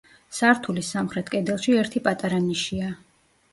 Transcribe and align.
სართულის 0.37 0.89
სამხრეთ 0.95 1.29
კედელში 1.35 1.77
ერთი 1.83 2.03
პატარა 2.09 2.43
ნიშია. 2.49 2.93